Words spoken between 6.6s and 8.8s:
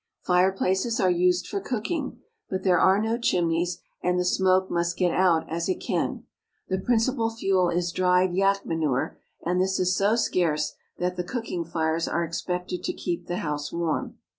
The principal fuel is dried yak